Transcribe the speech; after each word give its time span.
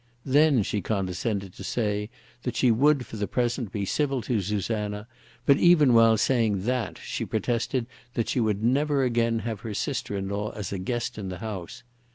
Then 0.25 0.63
she 0.63 0.81
condescended 0.81 1.53
to 1.53 1.63
say 1.63 2.09
that 2.41 2.55
she 2.55 2.71
would 2.71 3.05
for 3.05 3.17
the 3.17 3.27
present 3.27 3.71
be 3.71 3.85
civil 3.85 4.23
to 4.23 4.41
Susanna, 4.41 5.07
but 5.45 5.57
even 5.59 5.93
while 5.93 6.17
saying 6.17 6.65
that 6.65 6.97
she 6.97 7.23
protested 7.23 7.85
that 8.15 8.27
she 8.27 8.39
would 8.39 8.63
never 8.63 9.03
again 9.03 9.37
have 9.45 9.59
her 9.59 9.75
sister 9.75 10.17
in 10.17 10.27
law 10.27 10.53
as 10.55 10.73
a 10.73 10.79
guest 10.79 11.19
in 11.19 11.29
the 11.29 11.37
house. 11.37 11.83